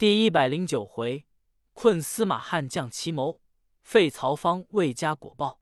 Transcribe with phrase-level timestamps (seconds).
[0.00, 1.26] 第一百零九回，
[1.74, 3.42] 困司马汉将奇谋，
[3.82, 5.60] 废曹芳魏家果报。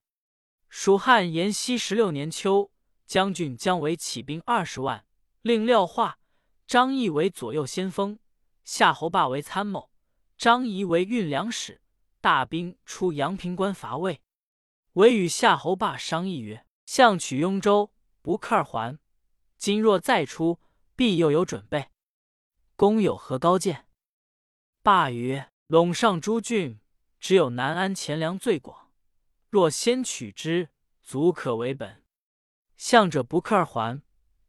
[0.68, 2.70] 蜀汉延熙十六年秋，
[3.04, 5.04] 将军姜维起兵二十万，
[5.42, 6.20] 令廖化、
[6.68, 8.20] 张翼为左右先锋，
[8.62, 9.90] 夏侯霸为参谋，
[10.36, 11.80] 张仪为运粮使。
[12.20, 14.20] 大兵出阳平关伐魏，
[14.92, 17.90] 韦与夏侯霸商议曰：“相取雍州，
[18.22, 19.00] 不克而还。
[19.56, 20.60] 今若再出，
[20.94, 21.88] 必又有准备。
[22.76, 23.86] 公有何高见？”
[24.90, 26.80] 霸曰：“陇上诸郡，
[27.20, 28.90] 只有南安钱粮最广。
[29.50, 30.70] 若先取之，
[31.02, 32.02] 足可为本。
[32.78, 34.00] 向者不克而还，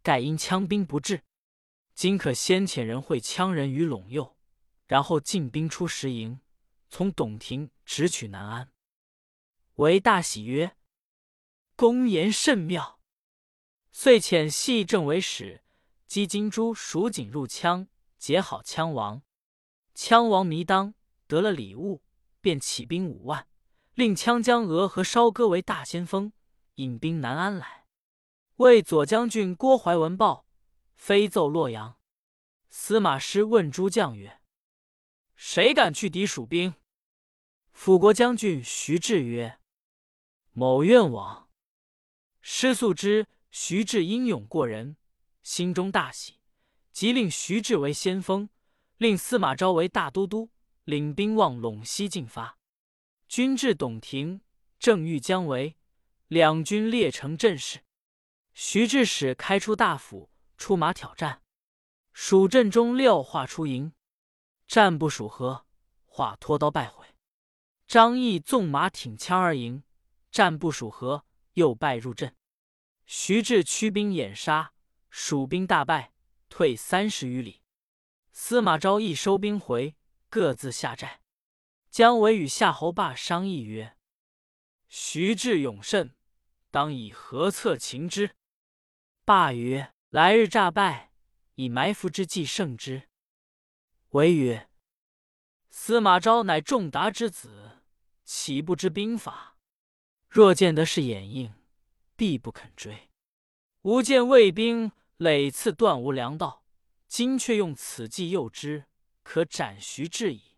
[0.01, 1.23] 盖因羌兵不至。
[1.93, 4.37] 今可先遣人会羌人于陇右，
[4.87, 6.39] 然后进兵出石营。”
[6.89, 8.71] 从董庭直取南安，
[9.75, 10.77] 为大喜曰
[11.75, 13.01] ：“公言甚妙。”
[13.91, 15.65] 遂遣系政为使，
[16.07, 17.87] 击金珠、蜀锦入羌，
[18.17, 19.21] 结好羌王。
[19.99, 20.93] 羌王弥当
[21.27, 22.01] 得了礼物，
[22.39, 23.49] 便起兵五万，
[23.95, 26.31] 令羌江娥和烧歌为大先锋，
[26.75, 27.85] 引兵南安来。
[28.55, 30.47] 为左将军郭淮闻报，
[30.95, 31.97] 飞奏洛阳。
[32.69, 34.39] 司马师问诸将曰
[35.35, 36.75] ：“谁敢去敌蜀兵？”
[37.73, 39.59] 辅国将军徐志曰
[40.53, 41.49] ：“某愿往。”
[42.39, 44.95] 师素知徐志英勇过人，
[45.43, 46.39] 心中大喜，
[46.93, 48.49] 即令徐志为先锋，
[48.99, 50.49] 令司马昭为大都督，
[50.83, 52.57] 领兵往陇西进发。
[53.29, 54.41] 军至董亭，
[54.77, 55.77] 正遇姜维，
[56.27, 57.85] 两军列成阵势。
[58.53, 61.41] 徐志使开出大府，出马挑战。
[62.11, 63.93] 蜀阵中廖化出营，
[64.67, 65.65] 战不数合，
[66.05, 67.07] 化脱刀败毁。
[67.87, 69.81] 张翼纵马挺枪而迎，
[70.29, 72.35] 战不数合，又败入阵。
[73.05, 74.73] 徐志驱兵掩杀，
[75.09, 76.11] 蜀兵大败，
[76.49, 77.61] 退三十余里。
[78.41, 79.97] 司马昭亦收兵回，
[80.29, 81.19] 各自下寨。
[81.91, 83.97] 姜维与夏侯霸商议曰
[84.87, 86.15] ：“徐志勇甚，
[86.71, 88.33] 当以何策擒之？”
[89.25, 91.11] 霸曰：“来日诈败，
[91.55, 93.09] 以埋伏之计胜之。”
[94.11, 94.69] 维曰
[95.69, 97.81] ：“司马昭乃仲达之子。”
[98.23, 99.57] 岂不知兵法？
[100.29, 101.53] 若见得是掩映，
[102.15, 103.09] 必不肯追。
[103.81, 106.63] 吾见魏兵累次断无粮道，
[107.09, 108.85] 今却用此计诱之，
[109.23, 110.55] 可斩徐志矣。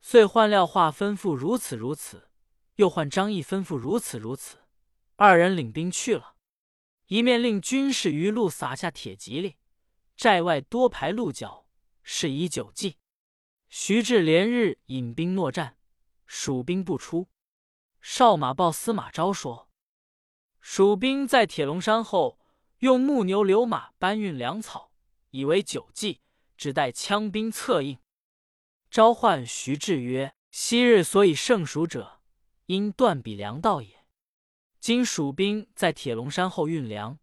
[0.00, 2.30] 遂换廖化吩咐如此如此，
[2.76, 4.60] 又换张翼吩咐如此如此。
[5.16, 6.36] 二人领兵去了，
[7.08, 9.58] 一面令军士于路撒下铁蒺藜，
[10.16, 11.66] 寨外多排鹿角，
[12.02, 12.96] 是以久计。
[13.68, 15.76] 徐志连日引兵搦战。
[16.24, 17.28] 蜀兵不出，
[18.00, 19.68] 少马报司马昭说
[20.62, 22.38] ：“蜀兵在铁龙山后，
[22.78, 24.89] 用木牛流马搬运粮草，
[25.30, 26.20] 以为久计，
[26.56, 27.98] 只待羌兵策应。”
[28.90, 32.20] 召唤徐志曰：“昔日所以胜蜀者，
[32.66, 34.04] 因断彼粮道也。
[34.80, 37.18] 今蜀兵在铁龙山后运粮，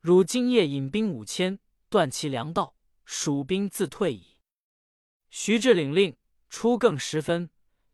[0.00, 1.58] 汝今夜引兵五千，
[1.88, 4.38] 断其粮道，蜀兵自退矣。”
[5.30, 6.16] 徐志领令，
[6.48, 7.50] 初更时分。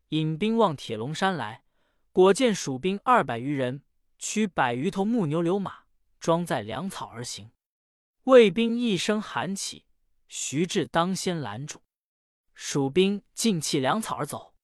[0.09, 1.63] 引兵望铁龙山来，
[2.11, 3.83] 果见蜀兵二百余人，
[4.19, 5.85] 驱百余头木牛流马，
[6.19, 7.49] 装载粮草而行。
[8.25, 9.85] 魏兵一声喊起，
[10.27, 11.83] 徐志当先拦住，
[12.55, 14.55] 蜀兵尽弃粮草而走。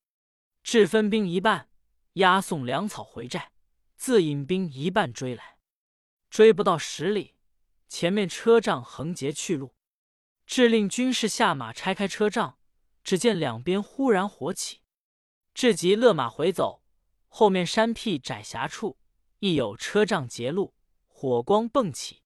[0.64, 1.70] 志分兵一半，
[2.14, 3.52] 押送粮草回寨，
[3.96, 5.60] 自引兵一半追来。
[6.32, 7.36] 追不到十里，
[7.88, 9.76] 前面车仗横截去路，
[10.48, 12.58] 致令军士下马拆开车仗，
[13.04, 14.82] 只见两边忽然火起。
[15.54, 16.82] 至即勒马回走，
[17.28, 18.98] 后面山僻窄狭处，
[19.38, 20.74] 亦有车仗截路，
[21.06, 22.21] 火光迸起。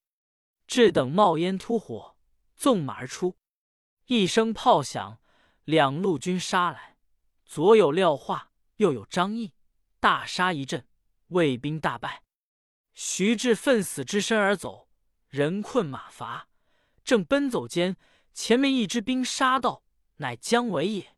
[0.67, 2.15] 至等冒烟突火，
[2.55, 3.37] 纵马而出。
[4.05, 5.19] 一声炮响，
[5.63, 6.97] 两路军杀来，
[7.45, 9.53] 左有廖化，右有张翼，
[9.99, 10.87] 大杀一阵，
[11.27, 12.23] 魏兵大败。
[12.93, 14.87] 徐志奋死之身而走，
[15.29, 16.47] 人困马乏，
[17.03, 17.97] 正奔走间，
[18.33, 19.83] 前面一支兵杀到，
[20.17, 21.15] 乃姜维也。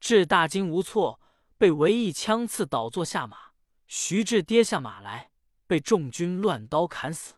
[0.00, 1.20] 志大惊无措。
[1.58, 3.52] 被韦一枪刺倒坐下马，
[3.86, 5.30] 徐志跌下马来，
[5.66, 7.32] 被众军乱刀砍死。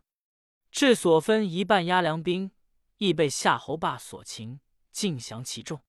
[0.78, 2.52] 志所分一半押粮兵，
[2.98, 4.60] 亦被夏侯霸所擒，
[4.92, 5.82] 尽降其众。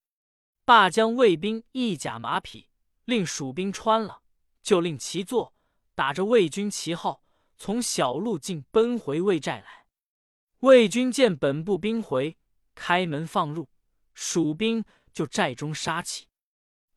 [0.66, 2.70] 霸将魏兵一甲马匹，
[3.06, 4.24] 令蜀兵穿了，
[4.64, 5.54] 就令其坐，
[5.94, 7.22] 打着魏军旗号，
[7.56, 9.86] 从小路径奔回魏寨来。
[10.62, 12.36] 魏军见本部兵回，
[12.74, 13.70] 开门放入，
[14.16, 14.84] 蜀兵
[15.14, 16.30] 就寨中杀起。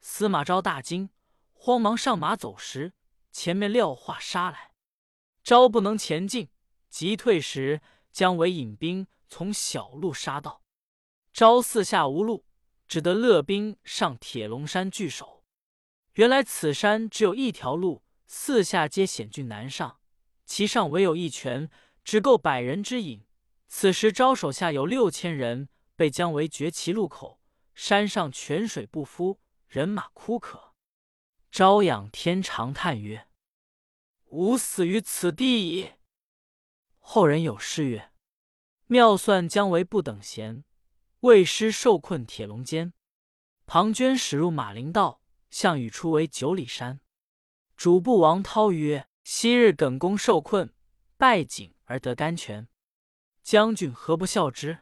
[0.01, 1.11] 司马昭大惊。
[1.53, 2.95] 慌忙上马走时，
[3.31, 4.73] 前面廖化杀来，
[5.45, 6.49] 昭不能前进，
[6.93, 7.81] 急退时，
[8.13, 10.63] 姜维引兵从小路杀到，
[11.33, 12.45] 招四下无路，
[12.87, 15.43] 只得勒兵上铁龙山据守。
[16.17, 20.01] 原来此山只有一条路，四下皆险峻难上，
[20.45, 21.71] 其上唯有一泉，
[22.05, 23.25] 只够百人之饮。
[23.69, 27.41] 此时招手下有六千人，被姜维绝其路口。
[27.75, 30.75] 山上泉水不敷，人马枯渴。
[31.51, 33.29] 朝仰天长叹曰
[34.29, 35.93] ：“吾死于此地矣。”
[37.05, 38.11] 后人有诗曰
[38.87, 40.65] ：“妙算姜维不等闲，
[41.21, 42.95] 为师受困铁笼间。
[43.67, 45.21] 庞涓驶入马陵道，
[45.51, 47.01] 项羽出围九里山。”
[47.77, 50.73] 主簿王涛曰：“昔日耿恭受困，
[51.19, 52.69] 拜井而得甘泉。
[53.43, 54.79] 将军何不效之？”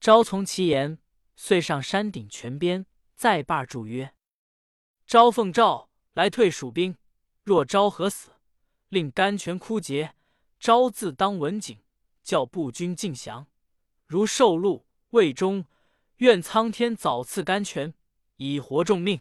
[0.00, 0.98] 昭从其言。
[1.38, 4.14] 遂上山顶泉边，再罢祝曰
[5.06, 6.96] ：“昭奉诏来退蜀兵，
[7.42, 8.30] 若昭何死，
[8.88, 10.14] 令甘泉枯竭，
[10.58, 11.78] 昭自当文景，
[12.22, 13.46] 叫步军尽降。
[14.06, 15.64] 如受禄未终，
[16.16, 17.94] 愿苍天早赐甘泉，
[18.36, 19.20] 以活众命。”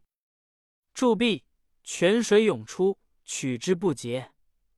[0.94, 1.44] 祝毕，
[1.84, 4.32] 泉水涌出，取之不竭，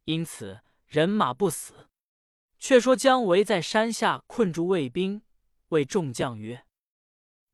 [0.05, 1.89] 因此人马不死。
[2.59, 5.21] 却说姜维在山下困住魏兵，
[5.67, 6.65] 谓众将曰：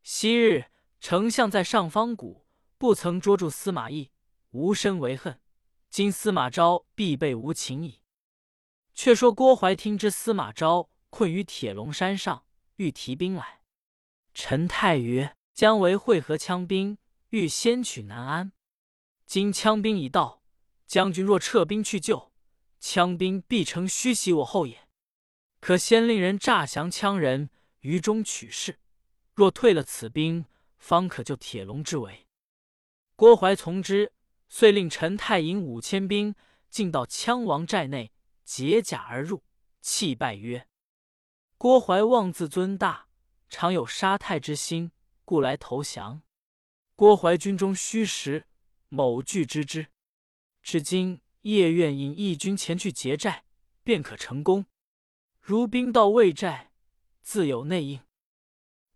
[0.02, 0.68] 昔日
[1.02, 2.46] 丞相在上方谷，
[2.78, 4.12] 不曾捉住司马懿，
[4.52, 5.42] 无身为恨。
[5.90, 8.00] 今司马昭必被无情矣。
[8.94, 12.46] 却说郭淮听知司马昭困于铁笼山上，
[12.78, 13.62] 欲提兵来。
[14.34, 16.98] 陈泰曰：“姜维会合羌兵，
[17.30, 18.52] 欲先取南安。
[19.26, 20.44] 今羌兵已到，
[20.88, 22.32] 将军若撤兵去救，
[22.82, 24.88] 羌兵必乘虚袭我后也。
[25.60, 27.50] 可先令人诈降羌人，
[27.82, 28.80] 于中取势。”
[29.36, 30.46] 若退了此兵，
[30.78, 32.28] 方可救铁笼之围。
[33.16, 34.14] 郭淮从之，
[34.48, 36.36] 遂令陈泰引五千兵
[36.70, 38.12] 进到羌王寨内，
[38.44, 39.44] 解甲而入，
[39.82, 40.68] 泣拜曰
[41.58, 43.08] ：“郭淮妄自尊大，
[43.50, 44.92] 常有杀太之心，
[45.26, 46.22] 故来投降。
[46.96, 48.46] 郭淮军中虚实，
[48.90, 49.88] 某惧知之。
[50.62, 53.46] 至今夜愿引义军前去劫寨，
[53.84, 54.66] 便可成功。
[55.40, 56.72] 如兵到魏寨，
[57.22, 58.02] 自有内应。”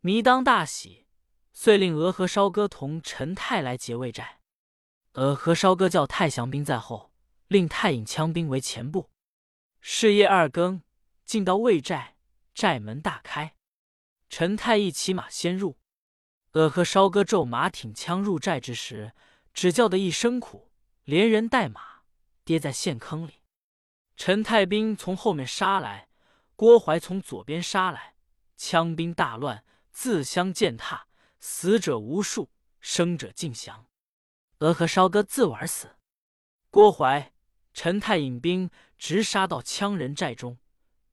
[0.01, 1.07] 弥当大喜，
[1.51, 4.39] 遂令俄和烧哥同陈泰来劫魏寨。
[5.13, 7.11] 俄和烧哥叫太降兵在后，
[7.47, 9.09] 令太引羌兵为前部。
[9.81, 10.81] 是夜二更，
[11.25, 12.15] 进到魏寨，
[12.53, 13.55] 寨门大开。
[14.29, 15.77] 陈太一骑马先入。
[16.53, 19.13] 俄和烧哥骤马挺枪入寨之时，
[19.53, 20.71] 只叫得一声苦，
[21.03, 22.01] 连人带马
[22.43, 23.43] 跌在陷坑里。
[24.15, 26.09] 陈太兵从后面杀来，
[26.55, 28.15] 郭淮从左边杀来，
[28.55, 29.63] 枪兵大乱。
[29.91, 31.07] 自相践踏，
[31.39, 33.87] 死者无数，生者尽降。
[34.59, 35.95] 俄和烧哥自刎死。
[36.69, 37.33] 郭淮、
[37.73, 40.57] 陈太引兵直杀到羌人寨中。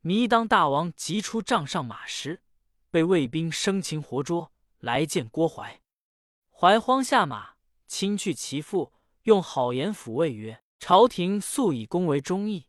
[0.02, 2.42] 糜当大王急出帐上马时，
[2.90, 5.81] 被魏兵生擒活捉，来见郭淮。
[6.50, 7.54] 怀慌下马，
[7.86, 8.92] 亲去其父，
[9.22, 12.66] 用好言抚慰曰：“朝廷素以公为忠义，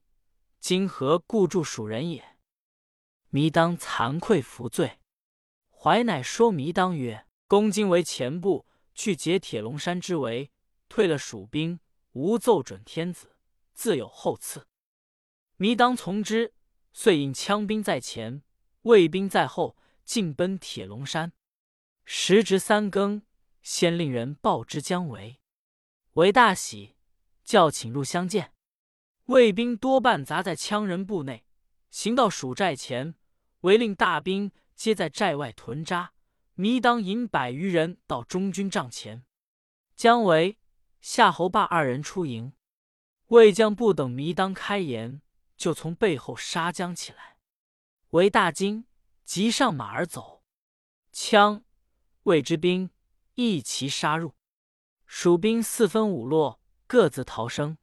[0.60, 2.38] 今何故助蜀人也？”
[3.32, 5.00] 糜当惭愧服罪。
[5.70, 10.50] 怀乃说糜当曰：“公今为前部，去解铁龙山之围，
[10.88, 11.80] 退了蜀兵，
[12.14, 13.36] 吾奏准天子，
[13.74, 14.68] 自有后赐。”
[15.58, 16.54] 糜当从之，
[16.94, 18.44] 遂引羌兵在前，
[18.82, 21.32] 魏兵在后，进奔铁龙山。
[22.04, 23.22] 时值三更，
[23.62, 25.40] 先令人报之姜维，
[26.14, 26.96] 维大喜，
[27.44, 28.54] 叫请入相见。
[29.26, 31.46] 魏兵多半杂在羌人部内，
[31.90, 33.16] 行到蜀寨前，
[33.62, 34.52] 唯令大兵。
[34.76, 36.12] 皆在寨外屯扎，
[36.58, 39.24] 糜当引百余人到中军帐前。
[39.96, 40.58] 姜维、
[41.00, 42.52] 夏侯霸二人出营，
[43.28, 45.22] 魏将不等糜当开言，
[45.58, 47.38] 就从背后杀将起来。
[48.10, 48.86] 韦大惊，
[49.24, 50.44] 急上马而走。
[51.12, 51.64] 枪、
[52.24, 52.90] 魏之兵
[53.36, 54.34] 一齐杀入，
[55.06, 57.78] 蜀兵四分五落，各自逃生。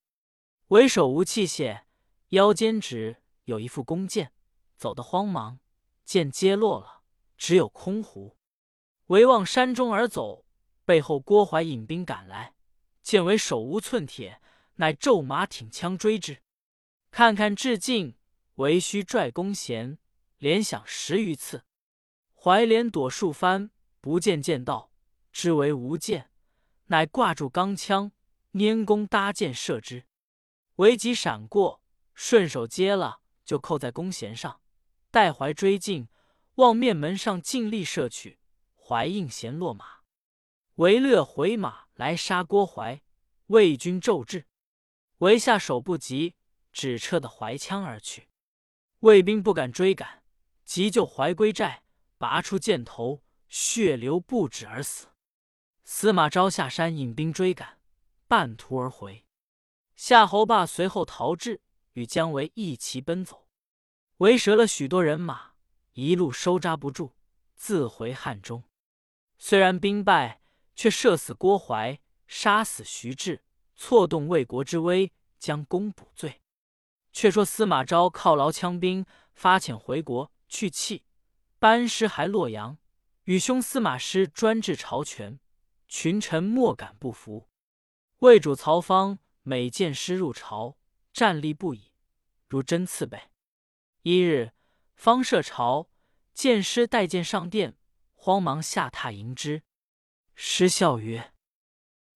[0.69, 1.85] 为首无器械，
[2.29, 4.33] 腰间只有一副弓箭，
[4.77, 5.61] 走得慌忙。
[6.05, 7.03] 箭皆落了，
[7.37, 8.37] 只有空壶。
[9.07, 10.45] 唯望山中而走，
[10.85, 12.55] 背后郭淮引兵赶来，
[13.03, 14.41] 见为手无寸铁，
[14.75, 16.43] 乃骤马挺枪追之。
[17.13, 18.17] 看看至近，
[18.55, 19.99] 唯须拽弓弦，
[20.39, 21.67] 连响十余次。
[22.35, 24.91] 怀连躲数番，不见剑道，
[25.31, 26.31] 知为无箭，
[26.87, 28.13] 乃挂住钢枪，
[28.53, 30.07] 拈弓搭箭射之。
[30.77, 31.83] 为急闪过，
[32.15, 34.63] 顺手接了，就扣在弓弦上。
[35.11, 36.09] 待怀追进，
[36.55, 38.39] 望面门上尽力射去，
[38.75, 39.85] 怀应弦落马，
[40.77, 43.03] 为乐回马来杀郭淮，
[43.49, 44.47] 魏军骤至，
[45.19, 46.37] 为下手不及，
[46.73, 48.29] 只撤得怀枪而去。
[49.01, 50.23] 魏兵不敢追赶，
[50.65, 51.83] 急救怀归寨，
[52.19, 55.09] 拔出箭头，血流不止而死。
[55.85, 57.81] 司马昭下山引兵追赶，
[58.27, 59.27] 半途而回。
[59.97, 61.61] 夏侯霸随后逃至，
[61.93, 63.49] 与姜维一齐奔走，
[64.19, 65.55] 围折了许多人马，
[65.93, 67.13] 一路收扎不住，
[67.55, 68.65] 自回汉中。
[69.39, 70.41] 虽然兵败，
[70.77, 73.43] 却射死郭淮，杀死徐志，
[73.75, 76.42] 错动魏国之威，将功补罪。
[77.13, 79.05] 却说司马昭犒劳羌兵，
[79.35, 81.05] 发遣回国去气，
[81.59, 82.79] 班师还洛阳，
[83.25, 85.39] 与兄司马师专制朝权，
[85.87, 87.49] 群臣莫敢不服。
[88.19, 90.79] 魏主曹芳每见师入朝，
[91.13, 91.93] 战栗不已，
[92.49, 93.31] 如针刺背。
[94.03, 94.53] 一日，
[94.95, 95.91] 方设朝，
[96.33, 97.77] 见师带剑上殿，
[98.15, 99.63] 慌忙下榻迎之。
[100.35, 101.35] 师笑曰：“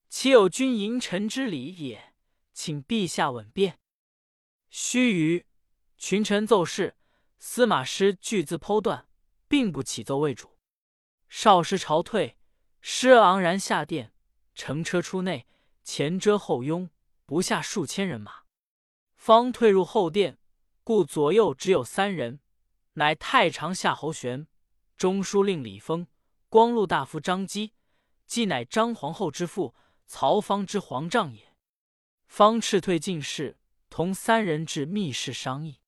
[0.09, 2.15] 岂有君迎臣之礼也？
[2.53, 3.79] 请陛下稳便。”
[4.79, 5.43] 须臾，
[5.97, 6.97] 群臣奏事，
[7.39, 9.09] 司马师据自剖断，
[9.49, 10.59] 并不启奏魏主。
[11.31, 12.37] 少师朝退，
[12.83, 14.13] 师昂然下殿，
[14.55, 15.47] 乘车出内，
[15.83, 16.91] 前遮后拥，
[17.25, 18.43] 不下数千人马。
[19.17, 20.37] 方退入后殿，
[20.85, 22.41] 故左右只有三人，
[22.93, 24.47] 乃太常夏侯玄、
[24.99, 26.07] 中书令李丰、
[26.51, 27.73] 光禄大夫张基，
[28.27, 31.55] 既乃张皇后之父曹芳之皇丈也。
[32.27, 33.57] 方斥退进士。
[33.97, 35.81] 同三人至密室商议，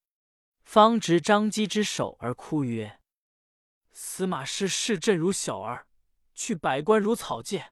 [0.62, 3.00] 方执张机之手而哭曰
[3.92, 5.86] ：“司马师视朕如小儿，
[6.34, 7.70] 去百官如草芥，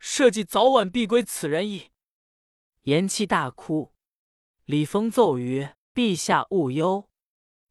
[0.00, 1.92] 社稷早晚必归此人矣。”
[2.82, 3.94] 言讫，大哭。
[4.64, 7.08] 李丰奏曰：“陛下勿忧，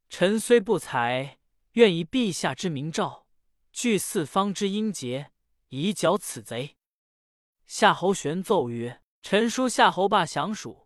[0.08, 1.40] 臣虽不才，
[1.74, 3.28] 愿以陛下之明诏，
[3.74, 5.34] 据四方之英杰，
[5.68, 6.78] 以剿此贼。”
[7.68, 10.84] 夏侯玄奏曰：“臣书夏侯霸降蜀。”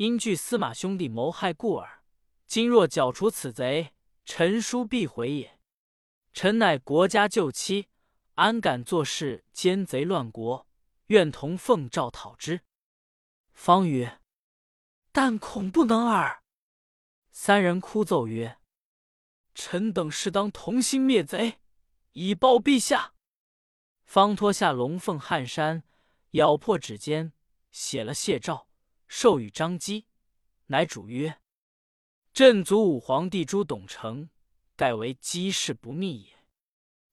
[0.00, 2.02] 因惧司马兄弟谋害故耳。
[2.46, 3.92] 今若剿除此贼，
[4.24, 5.60] 臣书必回也。
[6.32, 7.90] 臣乃国家旧妻，
[8.34, 10.66] 安敢坐视奸贼乱国？
[11.08, 12.62] 愿同奉诏讨之。
[13.52, 14.22] 方曰
[15.12, 16.42] ：“但恐不能耳。”
[17.30, 18.58] 三人哭奏曰
[19.54, 21.58] ：“臣等是当同心灭贼，
[22.12, 23.12] 以报陛下。”
[24.06, 25.82] 方脱下龙凤汗衫，
[26.30, 27.34] 咬破指尖，
[27.70, 28.69] 写了谢诏。
[29.12, 30.06] 授予张姬，
[30.66, 31.40] 乃主曰
[32.32, 34.30] ：“朕祖武皇帝朱董承，
[34.76, 36.46] 盖为机事不密也。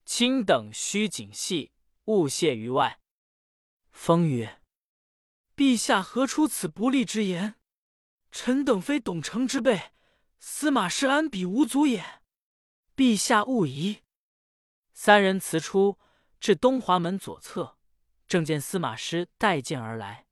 [0.05, 1.71] 卿等须谨细，
[2.05, 3.01] 勿泄于外。”
[3.89, 4.61] 封曰
[5.57, 7.55] ：“陛下何出此不利之言？
[8.31, 9.91] 臣等非董承之辈，
[10.37, 12.21] 司马氏安比无足也。
[12.95, 14.03] 陛下勿疑。”
[14.93, 15.97] 三人辞出，
[16.39, 17.79] 至东华门左侧，
[18.27, 20.26] 正见司马师带剑而来。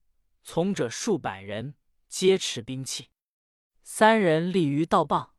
[0.48, 1.74] 从者数百人，
[2.08, 3.10] 皆持兵器。
[3.82, 5.34] 三人立于道傍。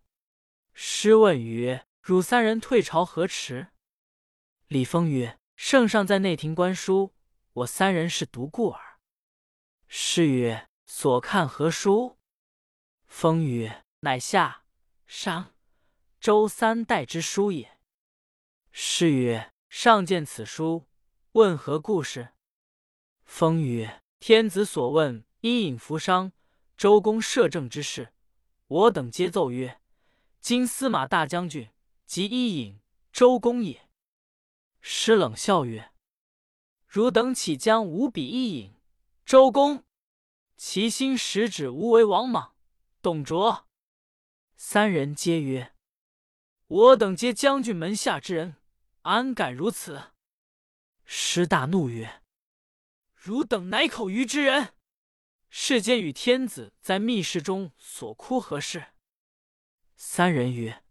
[0.74, 3.68] 师问曰：“汝三人退朝何迟？”
[4.66, 7.14] 李丰曰：“圣上在内廷观书，
[7.52, 8.98] 我三人是独故耳。”
[9.86, 12.18] 师曰：“所看何书？”
[13.06, 14.64] 封曰：“乃夏、
[15.06, 15.54] 商、
[16.18, 17.78] 周三代之书也。”
[18.72, 20.88] 师曰：“上见此书，
[21.32, 22.34] 问何故事？”
[23.24, 26.32] 封曰：天子所问伊尹扶商、
[26.76, 28.12] 周公摄政之事，
[28.66, 29.80] 我等皆奏曰
[30.40, 31.70] ：“今司马大将军
[32.06, 32.80] 即伊尹、
[33.12, 33.88] 周公也。”
[34.80, 35.92] 师冷笑曰
[36.88, 38.74] ：“汝等岂将吾比伊尹、
[39.24, 39.84] 周公？
[40.56, 42.54] 其心实指吾为王莽、
[43.02, 43.68] 董卓。”
[44.56, 45.74] 三人皆曰
[46.66, 48.56] ：“我等皆将军门下之人，
[49.02, 50.12] 安敢如此？”
[51.04, 52.22] 师大怒曰：
[53.26, 54.72] 汝等乃口愚之人！
[55.48, 58.92] 世间与天子在密室中所哭何事？
[59.96, 60.84] 三人曰：“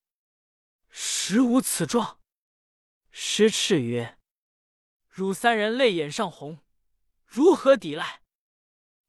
[0.91, 2.19] 实无此状。”
[3.09, 4.19] 师斥曰
[5.07, 6.59] ：“汝三人泪眼上红，
[7.25, 8.23] 如何抵赖？”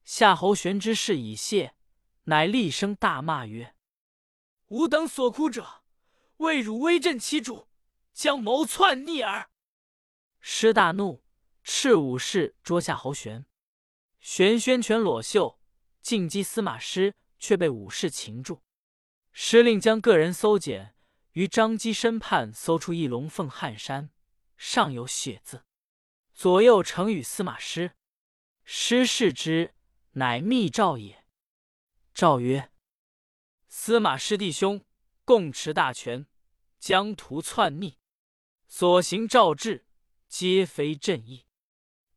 [0.06, 1.74] 夏侯玄之事已泄，
[2.26, 3.74] 乃厉声大骂曰
[4.70, 5.82] ：“吾等所哭者，
[6.36, 7.66] 为汝威震其主，
[8.12, 9.50] 将谋篡逆耳！”
[10.38, 11.25] 师大怒。
[11.68, 13.44] 赤武士捉夏侯玄，
[14.20, 15.58] 玄宣拳裸袖，
[16.00, 18.62] 进击司马师，却被武士擒住。
[19.32, 20.94] 师令将个人搜检，
[21.32, 24.10] 于张基身畔搜出一龙凤汗衫，
[24.56, 25.64] 上有血字，
[26.32, 27.96] 左右呈与司马师。
[28.62, 29.74] 师视之，
[30.12, 31.24] 乃密诏也。
[32.14, 32.70] 诏曰：
[33.66, 34.84] 司马师弟兄
[35.24, 36.28] 共持大权，
[36.78, 37.98] 将图篡逆，
[38.68, 39.88] 所行诏制，
[40.28, 41.45] 皆非朕意。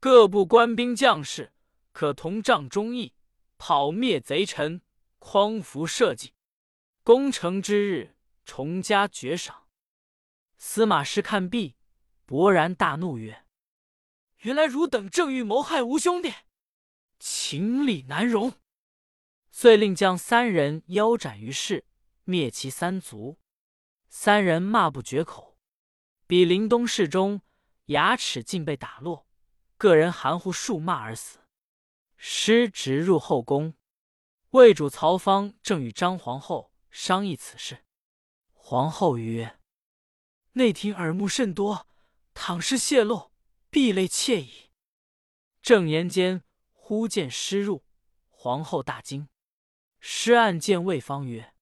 [0.01, 1.51] 各部官兵将士
[1.91, 3.13] 可同仗忠义，
[3.57, 4.81] 讨灭贼臣，
[5.17, 6.33] 匡扶社稷。
[7.03, 8.15] 攻城之日，
[8.45, 9.67] 重加爵赏。
[10.57, 11.75] 司马师看毕，
[12.25, 13.45] 勃然大怒曰
[14.43, 16.33] ：“原来汝等正欲谋害吾兄弟，
[17.19, 18.53] 情理难容。”
[19.51, 21.83] 遂令将三人腰斩于市，
[22.23, 23.37] 灭其三族。
[24.07, 25.57] 三人骂不绝口。
[26.25, 27.41] 比临东市中，
[27.87, 29.27] 牙齿尽被打落，
[29.79, 31.39] 个人含糊数骂而死。
[32.17, 33.75] 师直入后宫，
[34.49, 37.85] 魏主曹芳正与张皇后商议此事。
[38.51, 39.57] 皇后曰
[40.51, 41.87] ：“内廷耳目甚多，
[42.33, 43.31] 倘是泄露，
[43.69, 44.69] 必累妾矣。”
[45.63, 46.43] 正言间，
[46.73, 47.85] 忽见师入，
[48.27, 49.29] 皇后大惊。
[50.01, 51.53] 师暗见魏方曰：“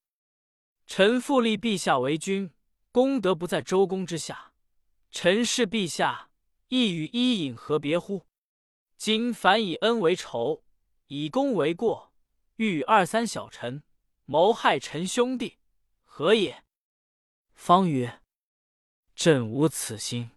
[0.88, 2.52] 臣复立陛下为君，
[2.92, 4.54] 功德不在周公之下。
[5.12, 6.32] 臣视陛下，
[6.70, 8.26] 亦与伊尹何别乎？
[8.98, 10.64] 今反以恩为仇，
[11.08, 12.14] 以功为过，
[12.56, 13.84] 欲与二三小臣
[14.26, 15.60] 谋害臣兄弟，
[16.04, 16.64] 何也？”
[17.54, 18.22] 方曰
[19.16, 20.32] ：“朕无此心。”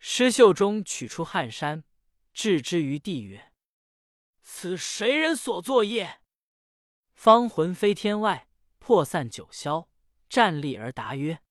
[0.00, 1.84] 施袖中取出汗衫，
[2.32, 3.52] 置之于地，曰
[4.42, 6.20] ：“此谁人所作业？”
[7.14, 9.88] 方魂飞天外，魄散九霄，
[10.28, 11.42] 站立而答曰：“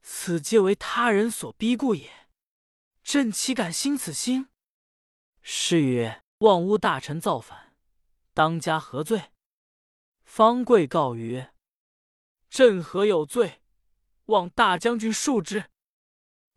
[0.00, 2.25] 此皆为他人所逼故也。
[3.06, 4.48] 朕岂敢兴此心？”
[5.40, 7.76] 诗曰：“望诬大臣造反，
[8.34, 9.30] 当加何罪？”
[10.26, 11.54] 方贵告曰
[12.50, 13.62] ：“朕何有罪？
[14.24, 15.70] 望大将军恕之。”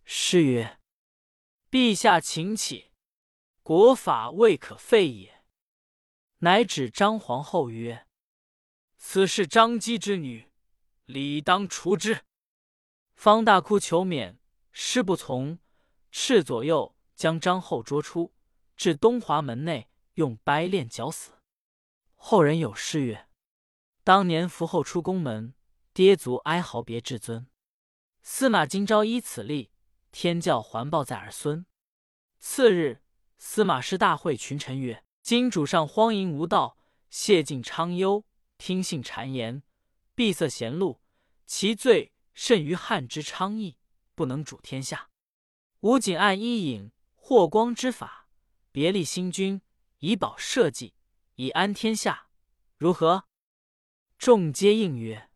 [0.03, 0.79] 诗曰
[1.69, 2.89] ：“陛下请起，
[3.61, 5.45] 国法未可废也。”
[6.41, 8.07] 乃指张皇后曰。
[8.97, 10.51] 此是张姬之女，
[11.05, 12.25] 理当除之。
[13.13, 14.39] 方大哭求免，
[14.71, 15.59] 师不从，
[16.11, 18.33] 斥左右将张后捉出，
[18.75, 21.31] 至东华门内，用掰链绞死。
[22.15, 23.29] 后人有诗曰
[24.03, 25.53] ：“当年伏后出宫门，
[25.93, 27.47] 跌足哀嚎别至尊。
[28.21, 29.71] 司马今朝依此例，
[30.11, 31.65] 天教还报在儿孙。”
[32.39, 33.01] 次日，
[33.37, 36.77] 司马师大会群臣曰：“今主上荒淫无道，
[37.09, 38.25] 谢尽昌幽。”
[38.57, 39.63] 听信谗言，
[40.13, 40.99] 闭塞贤路，
[41.45, 43.77] 其罪甚于汉之昌邑，
[44.15, 45.09] 不能主天下。
[45.81, 48.27] 吾仅按伊尹、霍光之法，
[48.69, 49.61] 别立新君，
[49.99, 50.93] 以保社稷，
[51.35, 52.27] 以安天下，
[52.75, 53.23] 如何？
[54.17, 55.29] 众皆应曰：“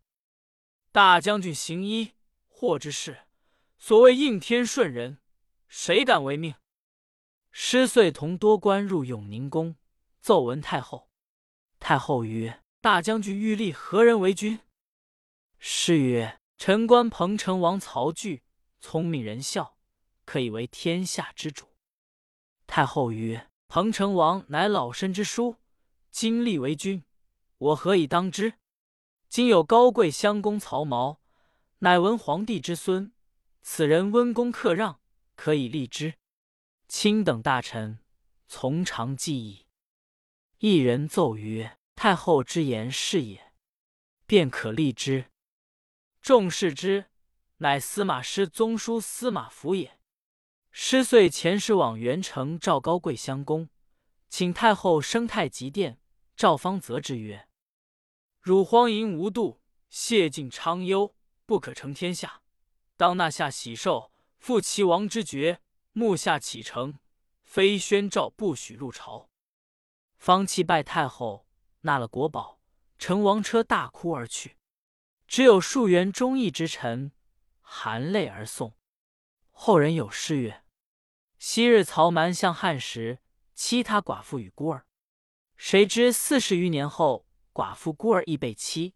[0.92, 2.12] 大将军行医
[2.50, 3.20] 祸之事，
[3.78, 5.20] 所谓应天顺人，
[5.70, 6.56] 谁敢违命？”
[7.50, 9.78] 师遂同多官入永宁宫，
[10.20, 11.10] 奏闻太后。
[11.80, 14.60] 太后曰：大将军欲立何人为君？
[15.58, 18.44] 师曰：“臣观彭城王曹据，
[18.82, 19.73] 聪明仁孝，
[20.26, 21.68] 可以为天下之主。”
[22.68, 25.58] 太后曰：“彭城王乃老身之叔，
[26.12, 27.04] 今立为君，
[27.58, 28.54] 我何以当之？
[29.30, 31.18] 今有高贵襄公曹髦，
[31.80, 33.12] 乃文皇帝之孙，
[33.62, 35.00] 此人温公克让，
[35.36, 36.16] 可以立之。
[36.88, 38.00] 卿等大臣
[38.48, 39.66] 从长计议。”
[40.60, 41.78] 一人奏曰。
[41.96, 43.54] 太后之言是也，
[44.26, 45.32] 便可立之。
[46.22, 47.06] 众视之，
[47.58, 50.00] 乃司马师宗叔司马孚也。
[50.76, 53.70] 师遂遣使往元城赵高贵襄公，
[54.28, 56.00] 请太后升太极殿。
[56.36, 57.48] 赵方泽之曰
[58.42, 61.14] ：“汝荒淫无度，谢尽昌幽，
[61.46, 62.42] 不可成天下。
[62.98, 66.98] 当纳下喜寿，复齐王之爵，目下启程，
[67.44, 69.30] 非宣诏不许入朝。”
[70.18, 71.46] 方弃拜太后。
[71.82, 72.62] 纳了国宝，
[72.98, 74.58] 乘王车大哭而去。
[75.28, 77.12] 只有数员忠义之臣
[77.60, 78.74] 含泪而送。
[79.52, 80.63] 后人有诗曰
[81.46, 83.20] ：“昔日曹瞒向汉时，
[83.54, 84.86] 欺他寡妇与孤儿。
[85.58, 88.96] 谁知四十余年后，寡妇孤儿亦被欺。”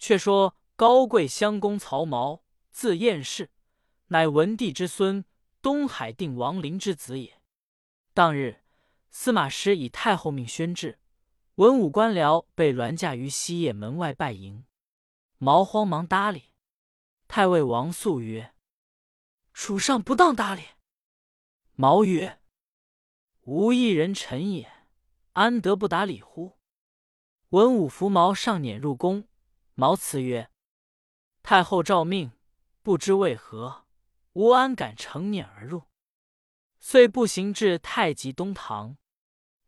[0.00, 3.50] 却说高贵襄公曹髦，字彦氏，
[4.06, 5.26] 乃文帝之孙，
[5.60, 7.42] 东海定王陵之子也。
[8.14, 8.62] 当日，
[9.10, 10.98] 司马师以太后命宣制。
[11.56, 14.64] 文武官僚被銮驾于西掖门外拜迎，
[15.36, 16.54] 毛慌忙搭理。
[17.28, 18.54] 太尉王肃曰
[19.52, 20.62] ：“主上不当搭理。”
[21.78, 22.40] 毛曰
[23.44, 24.66] ：“吾一人臣也，
[25.32, 26.56] 安得不答礼乎？”
[27.50, 29.28] 文武扶毛上辇入宫。
[29.74, 30.50] 毛辞曰
[31.44, 32.32] ：“太后诏命，
[32.82, 33.84] 不知为何，
[34.32, 35.82] 吾安敢乘辇而入？”
[36.80, 38.96] 遂步行至太极东堂，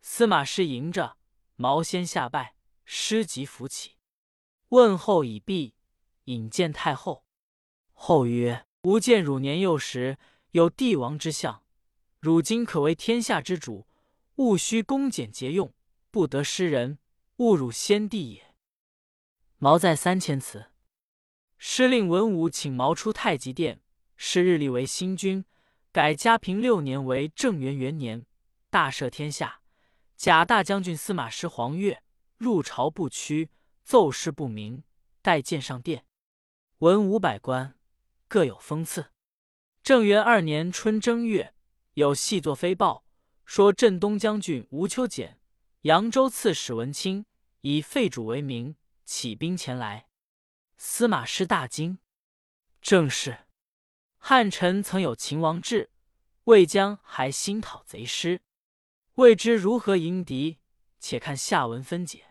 [0.00, 1.18] 司马师迎着。
[1.56, 2.54] 毛先下拜，
[2.86, 3.98] 师即扶起，
[4.68, 5.74] 问候已毕，
[6.24, 7.26] 引见太后。
[7.92, 10.16] 后曰：“吾见汝年幼时
[10.52, 11.62] 有帝王之相，
[12.20, 13.86] 汝今可为天下之主，
[14.36, 15.72] 务须恭俭节用，
[16.10, 16.98] 不得失人，
[17.36, 18.54] 勿辱先帝也。”
[19.58, 20.66] 毛在三千词。
[21.58, 23.80] 师令文武请毛出太极殿，
[24.16, 25.44] 是日立为新君，
[25.90, 28.24] 改嘉平六年为正元元年，
[28.70, 29.60] 大赦天下。
[30.16, 31.98] 假大将军司马师黄钺
[32.36, 33.50] 入朝不趋，
[33.84, 34.82] 奏事不明，
[35.22, 36.04] 待见上殿。
[36.78, 37.76] 文武百官
[38.28, 39.10] 各有封赐。
[39.82, 41.54] 正元二年春正月，
[41.98, 43.04] 有细作飞报，
[43.44, 45.40] 说镇东将军吴秋俭、
[45.80, 47.26] 扬州刺史文钦
[47.62, 50.06] 以废主为名，起兵前来。
[50.76, 51.98] 司马师大惊。
[52.80, 53.46] 正是
[54.16, 55.90] 汉臣曾有秦王志，
[56.44, 58.42] 魏将还新讨贼师。
[59.14, 60.58] 未知如何迎敌，
[61.00, 62.27] 且看下文分解。